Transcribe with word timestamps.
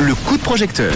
Le 0.00 0.14
coup 0.14 0.38
de 0.38 0.42
projecteur. 0.42 0.94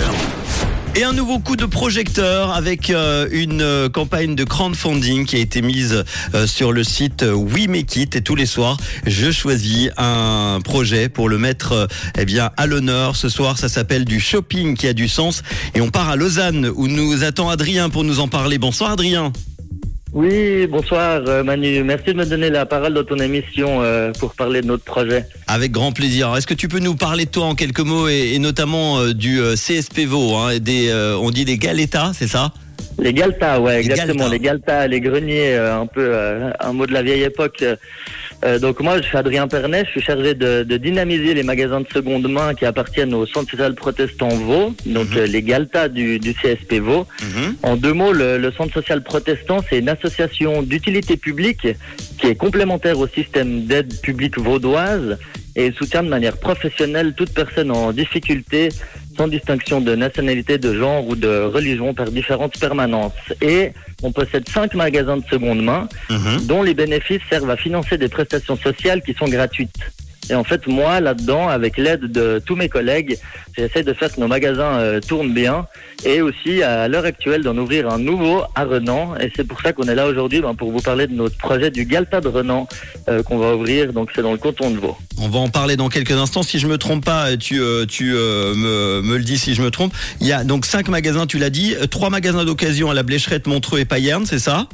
Et 0.94 1.04
un 1.04 1.12
nouveau 1.12 1.40
coup 1.40 1.56
de 1.56 1.66
projecteur 1.66 2.54
avec 2.54 2.88
euh, 2.88 3.28
une 3.30 3.60
euh, 3.60 3.90
campagne 3.90 4.34
de 4.34 4.42
crowdfunding 4.42 5.26
qui 5.26 5.36
a 5.36 5.40
été 5.40 5.60
mise 5.60 6.04
euh, 6.34 6.46
sur 6.46 6.72
le 6.72 6.84
site 6.84 7.22
We 7.22 7.68
Make 7.68 7.96
It. 7.96 8.16
Et 8.16 8.22
tous 8.22 8.34
les 8.34 8.46
soirs, 8.46 8.78
je 9.04 9.30
choisis 9.30 9.90
un 9.98 10.60
projet 10.64 11.10
pour 11.10 11.28
le 11.28 11.36
mettre 11.36 11.86
eh 12.16 12.24
bien 12.24 12.50
à 12.56 12.66
l'honneur. 12.66 13.14
Ce 13.14 13.28
soir, 13.28 13.58
ça 13.58 13.68
s'appelle 13.68 14.06
du 14.06 14.18
shopping 14.18 14.74
qui 14.74 14.88
a 14.88 14.94
du 14.94 15.08
sens. 15.08 15.42
Et 15.74 15.82
on 15.82 15.90
part 15.90 16.08
à 16.08 16.16
Lausanne 16.16 16.72
où 16.74 16.88
nous 16.88 17.24
attend 17.24 17.50
Adrien 17.50 17.90
pour 17.90 18.04
nous 18.04 18.20
en 18.20 18.28
parler. 18.28 18.56
Bonsoir 18.56 18.92
Adrien. 18.92 19.34
Oui, 20.16 20.66
bonsoir 20.66 21.20
euh, 21.28 21.44
Manu. 21.44 21.84
Merci 21.84 22.06
de 22.06 22.14
me 22.14 22.24
donner 22.24 22.48
la 22.48 22.64
parole 22.64 22.94
dans 22.94 23.04
ton 23.04 23.18
émission 23.18 23.82
euh, 23.82 24.12
pour 24.18 24.32
parler 24.32 24.62
de 24.62 24.66
notre 24.66 24.82
projet. 24.82 25.26
Avec 25.46 25.72
grand 25.72 25.92
plaisir. 25.92 26.34
Est-ce 26.34 26.46
que 26.46 26.54
tu 26.54 26.68
peux 26.68 26.78
nous 26.78 26.94
parler 26.94 27.26
de 27.26 27.30
toi 27.30 27.44
en 27.44 27.54
quelques 27.54 27.80
mots 27.80 28.08
et, 28.08 28.32
et 28.32 28.38
notamment 28.38 28.98
euh, 28.98 29.12
du 29.12 29.38
euh, 29.42 29.56
CSP 29.56 30.06
Vaud, 30.06 30.34
hein, 30.34 30.56
des, 30.58 30.90
on 31.20 31.30
dit 31.30 31.44
des 31.44 31.58
Galetas, 31.58 32.12
c'est 32.14 32.28
ça? 32.28 32.50
Les 32.98 33.12
Galta, 33.12 33.60
ouais, 33.60 33.82
Les 33.82 33.90
exactement. 33.90 34.28
Les 34.28 34.38
Galta, 34.38 34.86
les 34.86 35.02
greniers, 35.02 35.54
un 35.54 35.84
peu 35.84 36.14
un 36.60 36.72
mot 36.72 36.86
de 36.86 36.94
la 36.94 37.02
vieille 37.02 37.24
époque. 37.24 37.62
Euh, 38.44 38.58
donc 38.58 38.80
moi, 38.80 38.98
je 38.98 39.02
suis 39.02 39.16
Adrien 39.16 39.48
Pernet, 39.48 39.84
je 39.86 39.90
suis 39.92 40.00
chargé 40.02 40.34
de, 40.34 40.62
de 40.62 40.76
dynamiser 40.76 41.32
les 41.34 41.42
magasins 41.42 41.80
de 41.80 41.86
seconde 41.92 42.28
main 42.28 42.54
qui 42.54 42.66
appartiennent 42.66 43.14
au 43.14 43.24
Centre 43.26 43.50
social 43.50 43.74
protestant 43.74 44.28
Vaud, 44.28 44.74
donc 44.84 45.08
Mhm. 45.10 45.16
euh, 45.18 45.26
les 45.26 45.42
Galta 45.42 45.88
du, 45.88 46.18
du 46.18 46.34
CSP 46.34 46.74
Vaud. 46.80 47.06
En 47.62 47.76
deux 47.76 47.94
mots, 47.94 48.12
le, 48.12 48.36
le 48.38 48.52
Centre 48.52 48.74
social 48.74 49.02
protestant, 49.02 49.58
c'est 49.68 49.78
une 49.78 49.88
association 49.88 50.62
d'utilité 50.62 51.16
publique 51.16 51.66
qui 52.18 52.26
est 52.26 52.34
complémentaire 52.34 52.98
au 52.98 53.06
système 53.08 53.62
d'aide 53.64 53.98
publique 54.02 54.38
vaudoise 54.38 55.18
et 55.54 55.72
soutient 55.72 56.02
de 56.02 56.08
manière 56.10 56.36
professionnelle 56.36 57.14
toute 57.16 57.32
personne 57.32 57.70
en 57.70 57.90
difficulté 57.92 58.68
sans 59.16 59.28
distinction 59.28 59.80
de 59.80 59.94
nationalité, 59.94 60.58
de 60.58 60.74
genre 60.74 61.06
ou 61.08 61.16
de 61.16 61.44
religion 61.44 61.94
par 61.94 62.10
différentes 62.10 62.58
permanences. 62.58 63.12
Et 63.40 63.72
on 64.02 64.12
possède 64.12 64.48
cinq 64.48 64.74
magasins 64.74 65.16
de 65.16 65.24
seconde 65.30 65.62
main 65.62 65.88
Mhm. 66.10 66.46
dont 66.46 66.62
les 66.62 66.74
bénéfices 66.74 67.22
servent 67.30 67.50
à 67.50 67.56
financer 67.56 67.96
des 67.98 68.08
prestations 68.08 68.56
sociales 68.56 69.02
qui 69.02 69.14
sont 69.14 69.28
gratuites. 69.28 69.78
Et 70.30 70.34
en 70.34 70.44
fait, 70.44 70.66
moi, 70.66 71.00
là-dedans, 71.00 71.48
avec 71.48 71.76
l'aide 71.76 72.10
de 72.12 72.42
tous 72.44 72.56
mes 72.56 72.68
collègues, 72.68 73.18
j'essaie 73.56 73.82
de 73.82 73.92
faire 73.92 74.12
que 74.12 74.20
nos 74.20 74.28
magasins 74.28 74.78
euh, 74.78 75.00
tournent 75.00 75.32
bien 75.32 75.66
et 76.04 76.20
aussi, 76.20 76.62
à 76.62 76.88
l'heure 76.88 77.04
actuelle, 77.04 77.42
d'en 77.42 77.56
ouvrir 77.56 77.88
un 77.88 77.98
nouveau 77.98 78.42
à 78.54 78.64
Renan. 78.64 79.14
Et 79.16 79.32
c'est 79.34 79.46
pour 79.46 79.60
ça 79.60 79.72
qu'on 79.72 79.84
est 79.84 79.94
là 79.94 80.06
aujourd'hui 80.06 80.40
ben, 80.40 80.54
pour 80.54 80.70
vous 80.70 80.80
parler 80.80 81.06
de 81.06 81.14
notre 81.14 81.36
projet 81.38 81.70
du 81.70 81.84
Galta 81.84 82.20
de 82.20 82.28
Renan 82.28 82.68
euh, 83.08 83.22
qu'on 83.22 83.38
va 83.38 83.54
ouvrir. 83.54 83.92
Donc, 83.92 84.10
c'est 84.14 84.22
dans 84.22 84.32
le 84.32 84.38
canton 84.38 84.70
de 84.70 84.78
Vaud. 84.78 84.96
On 85.18 85.28
va 85.28 85.38
en 85.38 85.48
parler 85.48 85.76
dans 85.76 85.88
quelques 85.88 86.12
instants. 86.12 86.42
Si 86.42 86.58
je 86.58 86.66
me 86.66 86.78
trompe 86.78 87.04
pas, 87.04 87.36
tu, 87.36 87.60
euh, 87.60 87.86
tu 87.86 88.12
me, 88.12 89.00
me 89.02 89.16
le 89.16 89.24
dis 89.24 89.38
si 89.38 89.54
je 89.54 89.62
me 89.62 89.70
trompe. 89.70 89.92
Il 90.20 90.26
y 90.26 90.32
a 90.32 90.44
donc 90.44 90.66
cinq 90.66 90.88
magasins, 90.88 91.26
tu 91.26 91.38
l'as 91.38 91.50
dit, 91.50 91.74
trois 91.90 92.10
magasins 92.10 92.44
d'occasion 92.44 92.90
à 92.90 92.94
la 92.94 93.02
Blécherette, 93.02 93.46
Montreux 93.46 93.80
et 93.80 93.84
Payerne, 93.84 94.26
c'est 94.26 94.38
ça? 94.38 94.68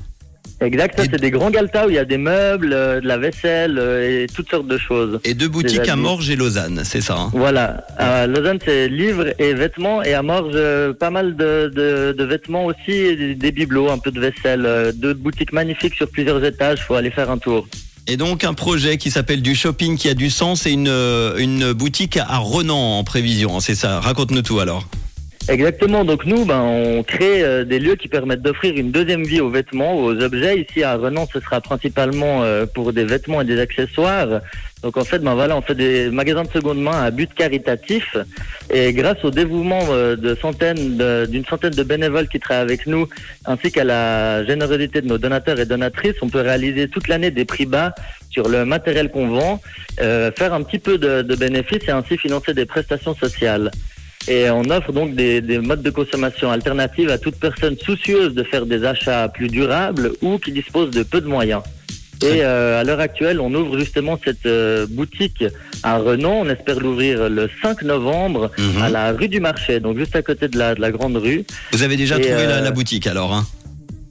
Exact, 0.63 0.97
ça, 0.97 1.05
Et- 1.05 1.09
c'est 1.11 1.21
des 1.21 1.31
grands 1.31 1.51
Galta 1.51 1.87
où 1.87 1.91
il 1.91 1.97
y 1.97 1.99
a 1.99 2.05
des 2.05 2.19
meubles, 2.19 2.73
euh, 2.73 3.01
de 3.01 3.07
la 3.07 3.19
vaisselle 3.19 3.79
euh, 3.79 4.23
et 4.23 4.27
toutes 4.33 4.49
sortes 4.51 4.67
de 4.69 4.79
choses. 4.79 5.21
Et 5.25 5.35
deux 5.35 5.49
boutiques 5.49 5.89
à. 5.89 5.97
Morges 5.97 6.31
et 6.31 6.37
Lausanne, 6.37 6.83
c'est 6.85 7.01
ça 7.01 7.17
hein 7.19 7.31
Voilà. 7.35 7.85
À 7.99 8.27
Lausanne, 8.27 8.59
c'est 8.65 8.89
livres 8.89 9.27
et 9.39 9.55
vêtements. 9.55 10.03
Et 10.03 10.15
à 10.15 10.23
Morges, 10.23 10.53
euh, 10.55 10.93
pas 10.93 11.11
mal 11.11 11.37
de, 11.37 11.71
de, 11.75 12.15
de 12.17 12.25
vêtements 12.25 12.65
aussi, 12.67 12.91
et 12.93 13.17
des, 13.17 13.35
des 13.35 13.53
bibelots, 13.53 13.91
un 13.91 13.99
peu 13.99 14.11
de 14.11 14.21
vaisselle. 14.21 14.93
Deux 14.95 15.15
boutiques 15.15 15.53
magnifiques 15.53 15.95
sur 15.95 16.09
plusieurs 16.09 16.43
étages. 16.45 16.81
faut 16.83 16.95
aller 16.95 17.11
faire 17.11 17.31
un 17.31 17.39
tour. 17.39 17.67
Et 18.09 18.17
donc 18.17 18.43
un 18.43 18.55
projet 18.55 18.97
qui 18.97 19.11
s'appelle 19.13 19.43
du 19.43 19.55
shopping 19.55 19.97
qui 19.97 20.09
a 20.09 20.15
du 20.15 20.29
sens 20.29 20.67
et 20.67 20.73
une, 20.73 20.89
une 21.39 21.73
boutique 21.73 22.17
à 22.17 22.39
Renan 22.39 22.99
en 22.99 23.05
prévision, 23.05 23.57
hein, 23.57 23.61
c'est 23.61 23.77
ça 23.77 24.01
Raconte-nous 24.01 24.43
tout 24.43 24.59
alors. 24.59 24.85
Exactement. 25.49 26.05
Donc 26.05 26.25
nous, 26.25 26.45
ben, 26.45 26.61
on 26.61 27.03
crée 27.03 27.43
euh, 27.43 27.65
des 27.65 27.79
lieux 27.81 27.97
qui 27.97 28.09
permettent 28.09 28.43
d'offrir 28.43 28.75
une 28.77 28.93
deuxième 28.93 29.25
vie 29.25 29.41
aux 29.41 29.51
vêtements, 29.51 29.97
aux 29.97 30.15
objets. 30.23 30.61
Ici 30.61 30.83
à 30.85 30.97
Renan, 30.97 31.27
ce 31.33 31.41
sera 31.41 31.61
principalement 31.61 32.43
euh, 32.43 32.65
pour 32.65 32.93
des 32.93 33.05
vêtements 33.05 33.41
et 33.41 33.45
des 33.45 33.61
accessoires. 33.61 34.41
Donc 34.83 34.97
en 34.97 35.05
fait, 35.05 35.19
ben 35.19 35.35
voilà, 35.35 35.57
on 35.57 35.63
fait 35.63 35.75
des 35.75 36.11
magasins 36.11 36.43
de 36.43 36.51
seconde 36.51 36.81
main 36.81 37.03
à 37.03 37.11
but 37.11 37.33
caritatif. 37.35 38.17
Et 38.71 38.93
grâce 38.93 39.25
au 39.25 39.31
dévouement 39.31 39.83
euh, 39.91 40.17
de 40.17 40.35
centaines, 40.35 40.99
d'une 41.29 41.45
centaine 41.45 41.71
de 41.71 41.83
bénévoles 41.83 42.29
qui 42.29 42.39
travaillent 42.39 42.65
avec 42.65 42.87
nous, 42.87 43.09
ainsi 43.45 43.73
qu'à 43.73 43.85
la 43.85 44.45
générosité 44.45 45.01
de 45.01 45.09
nos 45.09 45.19
donateurs 45.19 45.59
et 45.59 45.67
donatrices, 45.67 46.17
on 46.23 46.29
peut 46.29 46.41
réaliser 46.41 46.89
toute 46.89 47.09
l'année 47.09 47.31
des 47.31 47.45
prix 47.45 47.67
bas 47.67 47.95
sur 48.31 48.49
le 48.49 48.65
matériel 48.65 49.11
qu'on 49.11 49.29
vend, 49.29 49.61
euh, 50.01 50.33
faire 50.33 50.55
un 50.55 50.63
petit 50.63 50.79
peu 50.79 50.99
de, 50.99 51.23
de 51.23 51.37
bénéfices 51.37 51.87
et 51.87 51.91
ainsi 51.91 52.17
financer 52.17 52.55
des 52.55 52.65
prestations 52.65 53.15
sociales. 53.15 53.71
Et 54.29 54.49
on 54.51 54.63
offre 54.71 54.93
donc 54.93 55.15
des, 55.15 55.41
des 55.41 55.59
modes 55.59 55.83
de 55.83 55.91
consommation 55.91 56.51
alternatives 56.51 57.11
à 57.11 57.19
toute 57.19 57.37
personne 57.37 57.77
soucieuse 57.85 58.35
de 58.35 58.43
faire 58.45 58.67
des 58.67 58.85
achats 58.85 59.29
plus 59.29 59.49
durables 59.49 60.13
ou 60.23 60.39
qui 60.39 60.53
dispose 60.53 60.91
de 60.91 61.03
peu 61.03 61.21
de 61.21 61.27
moyens. 61.27 61.63
Et 62.23 62.45
euh, 62.45 62.81
à 62.81 62.85
l'heure 62.85 63.01
actuelle, 63.01 63.41
on 63.41 63.53
ouvre 63.53 63.77
justement 63.81 64.17
cette 64.25 64.47
euh, 64.47 64.87
boutique 64.89 65.43
à 65.83 65.99
Renan. 65.99 66.43
On 66.43 66.49
espère 66.49 66.79
l'ouvrir 66.79 67.29
le 67.29 67.51
5 67.63 67.83
novembre 67.83 68.53
Mhm. 68.59 68.81
à 68.83 68.89
la 68.91 69.11
rue 69.13 69.27
du 69.29 69.41
Marché, 69.41 69.81
donc 69.81 69.99
juste 69.99 70.15
à 70.15 70.23
côté 70.23 70.47
de 70.47 70.57
la, 70.57 70.77
de 70.77 70.81
la 70.81 70.93
grande 70.93 71.17
rue. 71.17 71.45
Vous 71.73 71.83
avez 71.83 71.97
déjà 71.97 72.19
Et, 72.19 72.21
trouvé 72.21 72.47
la, 72.47 72.59
euh, 72.59 72.61
la 72.61 72.71
boutique 72.71 73.09
alors 73.09 73.33
hein? 73.35 73.45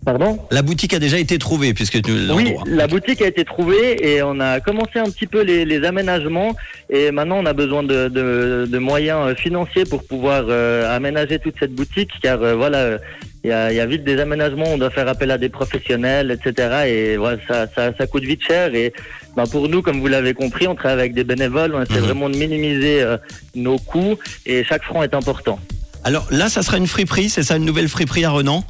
Pardon 0.04 0.40
La 0.50 0.64
boutique 0.64 0.94
a 0.96 1.00
déjà 1.00 1.20
été 1.20 1.38
trouvée 1.38 1.74
puisque 1.76 2.02
tu 2.02 2.12
Oui, 2.34 2.56
la 2.66 2.88
boutique 2.88 3.22
a 3.22 3.28
été 3.28 3.46
trouvée 3.46 4.16
et 4.16 4.24
on 4.24 4.40
a 4.40 4.60
commencé 4.60 4.98
un 4.98 5.04
petit 5.10 5.28
peu 5.28 5.42
les, 5.42 5.64
les 5.64 5.84
aménagements 5.86 6.56
et 6.90 7.12
maintenant 7.12 7.38
on 7.38 7.46
a 7.46 7.54
besoin 7.54 7.84
de, 7.84 8.08
de, 8.08 8.68
de 8.68 8.78
moyens 8.80 9.28
euh, 9.28 9.36
financiers 9.36 9.86
pour 9.86 10.04
pouvoir 10.04 10.46
euh, 10.48 10.96
aménager 10.96 11.38
toute 11.38 11.54
cette 11.60 11.74
boutique 11.74 12.10
car 12.24 12.42
euh, 12.42 12.56
voilà 12.56 12.98
il 13.44 13.50
y 13.50 13.54
a, 13.54 13.72
il 13.72 13.76
y 13.76 13.80
a 13.80 13.86
vite 13.88 14.04
des 14.04 14.20
aménagements, 14.20 14.68
on 14.68 14.78
doit 14.78 14.92
faire 14.92 15.08
appel 15.08 15.32
à 15.32 15.40
des 15.40 15.50
professionnels, 15.50 16.30
etc. 16.30 16.84
Et 16.88 17.18
voilà, 17.18 17.38
ça, 17.48 17.66
ça, 17.76 17.92
ça 17.98 18.06
coûte 18.06 18.22
vite 18.24 18.44
cher. 18.44 18.76
Et 18.76 18.94
ben, 19.36 19.48
pour 19.48 19.68
nous, 19.68 19.82
comme 19.82 20.00
vous 20.00 20.06
l'avez 20.08 20.36
compris, 20.36 20.68
on 20.68 20.76
travaille 20.76 21.00
avec 21.00 21.16
des 21.16 21.24
bénévoles, 21.24 21.74
on 21.74 21.82
essaie 21.82 21.94
Mhm. 21.96 22.06
vraiment 22.06 22.30
de 22.30 22.36
minimiser 22.38 23.02
euh, 23.02 23.18
nos 23.56 23.80
coûts 23.80 24.16
et 24.46 24.64
chaque 24.64 24.84
franc 24.84 25.02
est 25.02 25.16
important. 25.16 25.60
Alors 26.04 26.28
là, 26.30 26.50
ça 26.50 26.62
sera 26.62 26.78
une 26.78 26.86
friperie, 26.86 27.30
c'est 27.30 27.42
ça 27.42 27.56
une 27.58 27.66
nouvelle 27.66 27.88
friperie 27.90 28.26
à 28.26 28.30
Renan? 28.30 28.64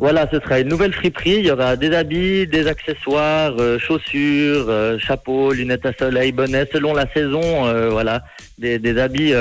Voilà, 0.00 0.26
ce 0.32 0.40
sera 0.40 0.60
une 0.60 0.68
nouvelle 0.68 0.94
friperie. 0.94 1.36
Il 1.40 1.46
y 1.46 1.50
aura 1.50 1.76
des 1.76 1.94
habits, 1.94 2.46
des 2.46 2.66
accessoires, 2.66 3.52
euh, 3.58 3.78
chaussures, 3.78 4.64
euh, 4.70 4.98
chapeaux, 4.98 5.52
lunettes 5.52 5.84
à 5.84 5.92
soleil, 5.92 6.32
bonnets, 6.32 6.66
selon 6.72 6.94
la 6.94 7.06
saison. 7.12 7.66
euh, 7.66 7.90
voilà, 7.90 8.22
des, 8.58 8.98
habits 8.98 9.32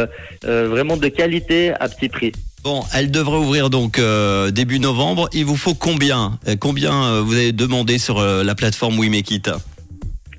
vraiment 0.43 0.97
de 0.97 1.07
qualité 1.07 1.71
à 1.79 1.87
petit 1.87 2.09
prix. 2.09 2.33
Bon, 2.63 2.83
elle 2.93 3.09
devrait 3.09 3.37
ouvrir 3.37 3.69
donc 3.69 4.01
début 4.51 4.79
novembre. 4.79 5.29
Il 5.33 5.45
vous 5.45 5.55
faut 5.55 5.73
combien? 5.73 6.37
Combien 6.59 7.21
vous 7.21 7.33
avez 7.33 7.51
demandé 7.53 7.97
sur 7.97 8.21
la 8.21 8.55
plateforme 8.55 8.99
We 8.99 9.09
Make 9.09 9.31
It 9.31 9.49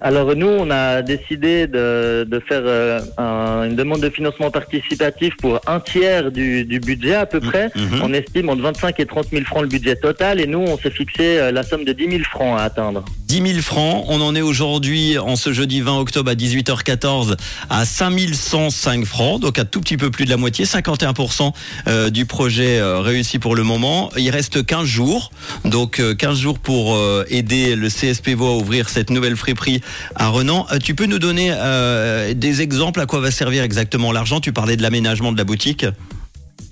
Alors 0.02 0.34
nous, 0.34 0.46
on 0.46 0.70
a 0.70 1.02
décidé 1.02 1.66
de, 1.66 2.26
de 2.28 2.40
faire 2.40 2.62
euh, 2.64 3.00
un- 3.18 3.64
une 3.68 3.76
demande 3.76 4.00
de 4.00 4.08
financement 4.10 4.50
participatif 4.50 5.34
pour 5.38 5.60
un 5.66 5.78
tiers 5.80 6.30
du, 6.32 6.64
du 6.64 6.80
budget 6.80 7.14
à 7.14 7.26
peu 7.26 7.40
près. 7.40 7.68
Mhm. 7.76 8.00
On 8.02 8.12
estime 8.14 8.48
entre 8.48 8.62
25 8.62 8.98
et 9.00 9.06
30 9.06 9.26
000 9.30 9.44
francs 9.44 9.62
le 9.62 9.68
budget 9.68 9.96
total 9.96 10.40
et 10.40 10.46
nous, 10.46 10.58
on 10.60 10.78
s'est 10.78 10.90
fixé 10.90 11.38
euh, 11.38 11.52
la 11.52 11.62
somme 11.62 11.84
de 11.84 11.92
10 11.92 12.10
000 12.10 12.22
francs 12.24 12.58
à 12.58 12.62
atteindre. 12.64 13.04
10 13.28 13.46
000 13.52 13.60
francs. 13.60 14.04
On 14.08 14.20
en 14.22 14.34
est 14.34 14.40
aujourd'hui, 14.40 15.18
en 15.18 15.36
ce 15.36 15.52
jeudi 15.52 15.80
20 15.82 15.98
octobre 15.98 16.30
à 16.30 16.34
18h14, 16.34 17.36
à 17.68 17.84
5105 17.84 19.04
francs, 19.04 19.40
donc 19.40 19.58
un 19.58 19.64
tout 19.64 19.80
petit 19.80 19.96
peu 19.96 20.10
plus 20.10 20.24
de 20.24 20.30
la 20.30 20.36
moitié, 20.36 20.64
51% 20.64 21.52
euh, 21.86 22.10
du 22.10 22.26
projet 22.26 22.78
euh, 22.78 23.00
réussi 23.00 23.38
pour 23.38 23.54
le 23.54 23.62
moment. 23.62 24.10
Il 24.16 24.30
reste 24.30 24.64
15 24.64 24.84
jours, 24.86 25.30
donc 25.64 26.00
euh, 26.00 26.14
15 26.14 26.38
jours 26.38 26.58
pour 26.58 26.98
aider 27.28 27.76
le 27.76 27.88
CSP 27.88 28.30
Vaud 28.30 28.48
à 28.48 28.56
ouvrir 28.56 28.88
cette 28.88 29.10
nouvelle 29.10 29.36
friperie 29.36 29.80
Renan. 30.16 30.66
Euh, 30.72 30.78
Tu 30.78 30.94
peux 30.94 31.06
nous 31.06 31.18
donner 31.18 31.50
euh, 31.52 32.34
des 32.34 32.62
exemples 32.62 33.00
à 33.00 33.06
quoi 33.06 33.20
va 33.20 33.30
servir 33.30 33.62
exactement 33.62 34.12
l'argent? 34.12 34.40
Tu 34.40 34.52
parlais 34.52 34.76
de 34.76 34.82
l'aménagement 34.82 35.32
de 35.32 35.38
la 35.38 35.44
boutique. 35.44 35.86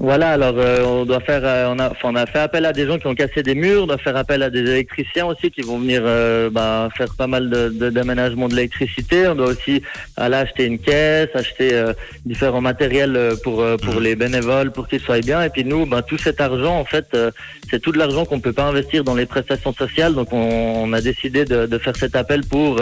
Voilà, 0.00 0.30
alors 0.30 0.54
euh, 0.58 0.84
on 0.84 1.04
doit 1.04 1.18
faire, 1.18 1.40
euh, 1.42 1.74
on 1.74 1.78
a, 1.80 1.92
on 2.04 2.14
a 2.14 2.24
fait 2.26 2.38
appel 2.38 2.64
à 2.66 2.72
des 2.72 2.86
gens 2.86 2.98
qui 3.00 3.08
ont 3.08 3.16
cassé 3.16 3.42
des 3.42 3.56
murs, 3.56 3.82
on 3.82 3.86
doit 3.88 3.98
faire 3.98 4.16
appel 4.16 4.44
à 4.44 4.48
des 4.50 4.60
électriciens 4.60 5.26
aussi 5.26 5.50
qui 5.50 5.62
vont 5.62 5.80
venir 5.80 6.02
euh, 6.04 6.50
bah, 6.50 6.88
faire 6.96 7.12
pas 7.16 7.26
mal 7.26 7.50
de, 7.50 7.68
de- 7.70 7.90
d'aménagement 7.90 8.46
de 8.48 8.54
l'électricité. 8.54 9.26
On 9.26 9.34
doit 9.34 9.48
aussi 9.48 9.82
aller 10.16 10.36
acheter 10.36 10.66
une 10.66 10.78
caisse, 10.78 11.30
acheter 11.34 11.70
euh, 11.74 11.92
différents 12.24 12.60
matériels 12.60 13.16
euh, 13.16 13.34
pour 13.42 13.60
euh, 13.60 13.76
pour 13.76 13.94
Mhm. 13.96 14.02
les 14.04 14.14
bénévoles, 14.14 14.70
pour 14.70 14.86
qu'ils 14.86 15.00
soient 15.00 15.18
bien. 15.18 15.42
Et 15.42 15.50
puis 15.50 15.64
nous, 15.64 15.84
bah, 15.84 16.02
tout 16.02 16.16
cet 16.18 16.40
argent, 16.40 16.78
en 16.78 16.84
fait, 16.84 17.06
euh, 17.14 17.32
c'est 17.68 17.80
tout 17.80 17.90
de 17.90 17.98
l'argent 17.98 18.24
qu'on 18.24 18.38
peut 18.38 18.52
pas 18.52 18.66
investir 18.68 19.02
dans 19.02 19.16
les 19.16 19.26
prestations 19.26 19.72
sociales. 19.72 20.14
Donc 20.14 20.32
on, 20.32 20.84
on 20.84 20.92
a 20.92 21.00
décidé 21.00 21.44
de, 21.44 21.66
de 21.66 21.78
faire 21.78 21.96
cet 21.96 22.14
appel 22.14 22.42
pour 22.44 22.80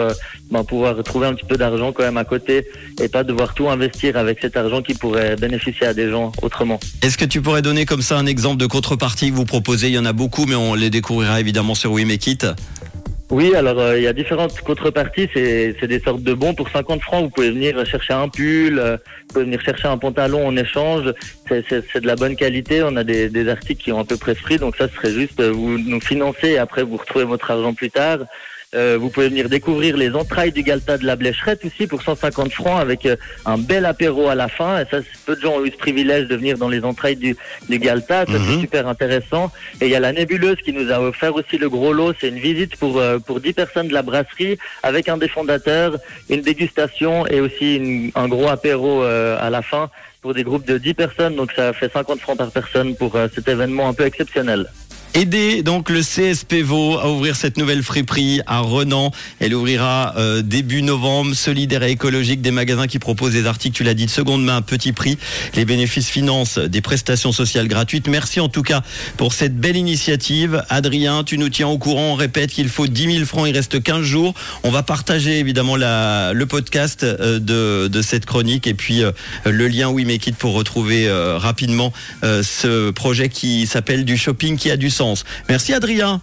bah, 0.51 0.63
pouvoir 0.63 1.01
trouver 1.03 1.27
un 1.27 1.33
petit 1.33 1.45
peu 1.45 1.57
d'argent 1.57 1.91
quand 1.91 2.03
même 2.03 2.17
à 2.17 2.23
côté 2.25 2.65
et 3.01 3.07
pas 3.09 3.23
devoir 3.23 3.53
tout 3.53 3.69
investir 3.69 4.17
avec 4.17 4.39
cet 4.41 4.55
argent 4.57 4.81
qui 4.81 4.93
pourrait 4.93 5.35
bénéficier 5.35 5.87
à 5.87 5.93
des 5.93 6.09
gens 6.09 6.31
autrement. 6.41 6.79
Est-ce 7.01 7.17
que 7.17 7.25
tu 7.25 7.41
pourrais 7.41 7.61
donner 7.61 7.85
comme 7.85 8.01
ça 8.01 8.17
un 8.17 8.25
exemple 8.25 8.57
de 8.57 8.65
contrepartie 8.67 9.29
que 9.31 9.35
vous 9.35 9.45
proposez? 9.45 9.87
Il 9.87 9.93
y 9.95 9.99
en 9.99 10.05
a 10.05 10.13
beaucoup, 10.13 10.45
mais 10.45 10.55
on 10.55 10.73
les 10.75 10.89
découvrira 10.89 11.39
évidemment 11.39 11.75
sur 11.75 11.91
We 11.91 12.05
Make 12.05 12.27
It. 12.27 12.47
Oui, 13.29 13.53
alors 13.55 13.77
euh, 13.77 13.97
il 13.97 14.03
y 14.03 14.07
a 14.07 14.13
différentes 14.13 14.57
contreparties. 14.61 15.27
C'est 15.33 15.75
c'est 15.81 15.87
des 15.87 15.99
sortes 15.99 16.23
de 16.23 16.33
bons 16.33 16.53
pour 16.53 16.69
50 16.69 17.01
francs. 17.01 17.25
Vous 17.25 17.29
pouvez 17.29 17.51
venir 17.51 17.85
chercher 17.85 18.13
un 18.13 18.29
pull, 18.29 18.79
euh, 18.79 18.95
vous 18.95 19.33
pouvez 19.33 19.43
venir 19.43 19.59
chercher 19.61 19.89
un 19.89 19.97
pantalon 19.97 20.47
en 20.47 20.55
échange. 20.55 21.13
C'est 21.49 21.61
c'est- 21.67 21.83
c'est 21.91 21.99
de 21.99 22.07
la 22.07 22.15
bonne 22.15 22.37
qualité. 22.37 22.83
On 22.83 22.95
a 22.95 23.03
des, 23.03 23.27
des 23.27 23.49
articles 23.49 23.83
qui 23.83 23.91
ont 23.91 23.99
à 23.99 24.05
peu 24.05 24.15
près 24.15 24.33
prix. 24.33 24.57
Donc 24.59 24.77
ça 24.77 24.87
ce 24.87 24.95
serait 24.95 25.11
juste 25.11 25.41
euh, 25.41 25.51
vous 25.51 25.77
nous 25.77 25.99
financer 25.99 26.51
et 26.51 26.57
après 26.57 26.83
vous 26.83 26.95
retrouvez 26.95 27.25
votre 27.25 27.51
argent 27.51 27.73
plus 27.73 27.89
tard. 27.91 28.19
Euh, 28.77 28.97
vous 29.01 29.09
pouvez 29.09 29.29
venir 29.29 29.49
découvrir 29.49 29.97
les 29.97 30.11
entrailles 30.13 30.51
du 30.51 30.61
Galta 30.61 30.97
de 30.99 31.05
la 31.05 31.15
Blécherette 31.15 31.65
aussi 31.65 31.87
pour 31.87 32.01
150 32.03 32.51
francs 32.53 32.79
avec 32.79 33.05
euh, 33.07 33.15
un 33.45 33.57
bel 33.57 33.85
apéro 33.85 34.27
à 34.29 34.35
la 34.35 34.47
fin. 34.47 34.79
Et 34.79 34.85
ça, 34.91 34.97
peu 35.25 35.35
de 35.35 35.41
gens 35.41 35.55
ont 35.57 35.65
eu 35.65 35.71
ce 35.71 35.77
privilège 35.77 36.27
de 36.27 36.35
venir 36.35 36.57
dans 36.59 36.69
les 36.69 36.83
entrailles 36.83 37.15
du, 37.15 37.35
du 37.69 37.79
Galta. 37.79 38.25
Ça, 38.25 38.31
Mhm. 38.33 38.45
c'est 38.47 38.59
super 38.61 38.87
intéressant. 38.87 39.51
Et 39.81 39.85
il 39.87 39.91
y 39.91 39.95
a 39.95 39.99
la 39.99 40.13
nébuleuse 40.13 40.57
qui 40.63 40.73
nous 40.73 40.91
a 40.91 40.99
offert 41.01 41.33
aussi 41.35 41.57
le 41.57 41.69
gros 41.69 41.91
lot. 41.91 42.13
C'est 42.21 42.29
une 42.29 42.39
visite 42.39 42.75
pour, 42.77 42.99
euh, 42.99 43.17
pour 43.19 43.39
10 43.39 43.53
personnes 43.53 43.87
de 43.87 43.93
la 43.93 44.03
brasserie 44.03 44.57
avec 44.83 45.09
un 45.09 45.17
des 45.17 45.27
fondateurs, 45.27 45.97
une 46.29 46.41
dégustation 46.41 47.25
et 47.27 47.39
aussi 47.41 47.77
une- 47.77 48.11
un 48.15 48.27
gros 48.27 48.47
apéro 48.47 49.03
euh, 49.03 49.37
à 49.41 49.49
la 49.49 49.61
fin 49.63 49.89
pour 50.21 50.33
des 50.35 50.43
groupes 50.43 50.67
de 50.67 50.77
10 50.77 50.93
personnes. 50.93 51.35
Donc 51.35 51.51
ça 51.55 51.73
fait 51.73 51.91
50 51.91 52.19
francs 52.19 52.37
par 52.37 52.51
personne 52.51 52.95
pour 52.95 53.17
cet 53.33 53.47
événement 53.47 53.89
un 53.89 53.93
peu 53.93 54.05
exceptionnel. 54.05 54.67
Aidez 55.13 55.63
donc 55.63 55.89
le 55.89 56.01
CSP 56.01 56.61
Vaud 56.63 56.99
à 56.99 57.09
ouvrir 57.09 57.35
cette 57.35 57.57
nouvelle 57.57 57.81
friperie 57.81 58.41
à 58.45 58.59
Renan. 58.59 59.11
Elle 59.39 59.55
ouvrira 59.55 60.13
euh, 60.17 60.43
début 60.43 60.83
novembre, 60.83 61.33
solidaire 61.33 61.81
et 61.81 61.91
écologique, 61.91 62.41
des 62.41 62.51
magasins 62.51 62.85
qui 62.87 62.99
proposent 62.99 63.33
des 63.33 63.47
articles, 63.47 63.75
tu 63.75 63.83
l'as 63.83 63.95
dit, 63.95 64.05
de 64.05 64.11
seconde 64.11 64.43
main 64.43 64.61
petit 64.61 64.91
prix. 64.91 65.17
Les 65.55 65.65
bénéfices 65.65 66.09
financent 66.09 66.59
des 66.59 66.81
prestations 66.81 67.31
sociales 67.31 67.67
gratuites. 67.67 68.07
Merci 68.07 68.39
en 68.39 68.49
tout 68.49 68.61
cas 68.61 68.83
pour 69.15 69.33
cette 69.33 69.57
belle 69.57 69.77
initiative. 69.77 70.63
Adrien, 70.69 71.23
tu 71.23 71.37
nous 71.37 71.49
tiens 71.49 71.67
au 71.67 71.79
courant. 71.79 72.11
On 72.11 72.15
répète 72.15 72.51
qu'il 72.51 72.69
faut 72.69 72.85
10 72.85 73.13
000 73.13 73.25
francs, 73.25 73.47
il 73.47 73.55
reste 73.55 73.81
15 73.81 74.03
jours. 74.03 74.35
On 74.63 74.69
va 74.69 74.83
partager 74.83 75.39
évidemment 75.39 75.77
la, 75.77 76.33
le 76.33 76.45
podcast 76.45 77.03
euh, 77.03 77.39
de, 77.39 77.87
de 77.87 78.01
cette 78.03 78.25
chronique 78.25 78.67
et 78.67 78.73
puis 78.75 79.03
euh, 79.03 79.11
le 79.45 79.67
lien 79.67 79.89
We 79.89 80.05
Make 80.05 80.27
It 80.27 80.35
pour 80.35 80.53
retrouver 80.53 81.09
rapidement 81.37 81.93
ce 82.23 82.91
projet 82.91 83.29
qui 83.29 83.65
s'appelle 83.65 84.05
du 84.05 84.17
shopping 84.17 84.57
qui 84.57 84.69
a 84.69 84.77
du 84.77 84.89
sens. 84.89 85.06
Merci 85.49 85.73
Adrien. 85.73 86.21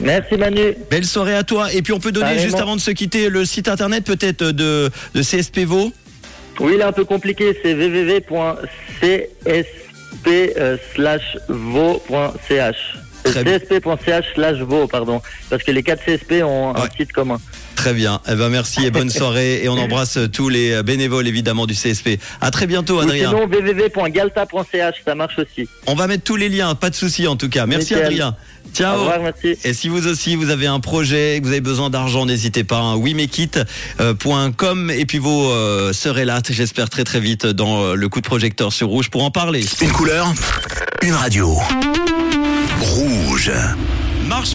Merci 0.00 0.36
Manu. 0.36 0.74
Belle 0.90 1.06
soirée 1.06 1.34
à 1.34 1.42
toi. 1.44 1.72
Et 1.72 1.82
puis 1.82 1.92
on 1.92 2.00
peut 2.00 2.12
donner 2.12 2.24
Pareillement. 2.26 2.44
juste 2.44 2.60
avant 2.60 2.76
de 2.76 2.80
se 2.80 2.90
quitter 2.90 3.28
le 3.28 3.44
site 3.44 3.68
internet 3.68 4.04
peut-être 4.04 4.44
de, 4.44 4.90
de 5.14 5.64
Vaud. 5.64 5.92
Oui, 6.60 6.72
il 6.74 6.80
est 6.80 6.84
un 6.84 6.92
peu 6.92 7.04
compliqué. 7.04 7.56
C'est 7.62 7.74
www.csp 7.74 9.08
euh, 10.26 10.76
slash 10.94 11.38
vo.ch. 11.48 12.76
Csp.ch 13.24 14.24
slash 14.34 14.58
vo, 14.58 14.86
pardon. 14.86 15.20
Parce 15.50 15.62
que 15.62 15.70
les 15.70 15.82
quatre 15.82 16.04
CSP 16.04 16.42
ont 16.44 16.74
un 16.76 16.88
site 16.96 17.12
commun. 17.12 17.38
Très 17.76 17.92
bien. 17.94 18.20
Eh 18.28 18.34
ben 18.34 18.48
merci 18.48 18.84
et 18.84 18.90
bonne 18.90 19.10
soirée. 19.10 19.62
Et 19.62 19.68
on 19.68 19.78
embrasse 19.78 20.18
tous 20.32 20.48
les 20.48 20.82
bénévoles 20.82 21.28
évidemment 21.28 21.66
du 21.66 21.74
CSP. 21.74 22.18
À 22.40 22.50
très 22.50 22.66
bientôt 22.66 22.96
Ou 22.96 23.00
Adrien. 23.00 23.30
sinon, 23.30 23.42
www.galta.ch, 23.46 24.94
ça 25.04 25.14
marche 25.14 25.38
aussi. 25.38 25.68
On 25.86 25.94
va 25.94 26.08
mettre 26.08 26.24
tous 26.24 26.36
les 26.36 26.48
liens, 26.48 26.74
pas 26.74 26.90
de 26.90 26.96
souci 26.96 27.28
en 27.28 27.36
tout 27.36 27.48
cas. 27.48 27.66
Merci 27.66 27.94
Nickel. 27.94 28.06
Adrien. 28.06 28.36
Au 28.68 28.76
Ciao. 28.76 28.98
revoir, 28.98 29.20
merci. 29.20 29.56
Et 29.64 29.72
si 29.72 29.88
vous 29.88 30.06
aussi 30.08 30.36
vous 30.36 30.50
avez 30.50 30.66
un 30.66 30.80
projet, 30.80 31.36
et 31.36 31.40
que 31.40 31.46
vous 31.46 31.52
avez 31.52 31.60
besoin 31.60 31.88
d'argent, 31.88 32.26
n'hésitez 32.26 32.64
pas. 32.64 32.78
Hein, 32.78 32.96
wimekit.com 32.96 34.90
et 34.90 35.06
puis 35.06 35.18
vous 35.18 35.48
euh, 35.48 35.92
serez 35.92 36.24
là, 36.24 36.40
j'espère 36.48 36.90
très 36.90 37.04
très 37.04 37.20
vite 37.20 37.46
dans 37.46 37.82
euh, 37.82 37.94
le 37.94 38.08
coup 38.08 38.20
de 38.20 38.26
projecteur 38.26 38.72
sur 38.72 38.88
rouge 38.88 39.08
pour 39.08 39.24
en 39.24 39.30
parler. 39.30 39.64
Une 39.80 39.92
couleur, 39.92 40.32
une 41.02 41.14
radio. 41.14 41.56
Rouge. 42.80 43.52
Marche 44.28 44.46